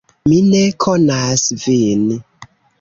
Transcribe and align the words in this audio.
Mi 0.29 0.37
ne 0.47 0.61
konas 0.85 1.45
vin. 1.67 2.11